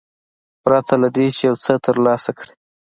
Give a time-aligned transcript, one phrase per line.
[0.63, 2.53] پرته له دې چې یو څه ترلاسه کړي.